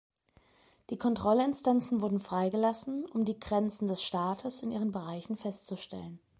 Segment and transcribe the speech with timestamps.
[0.89, 6.19] Die Kontrollinstanzen wurden freigelassen, um die Grenzen des Staates in ihren Bereichen festzustellen.